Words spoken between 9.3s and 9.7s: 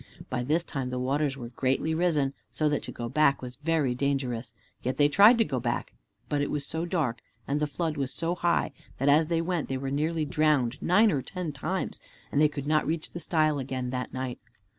went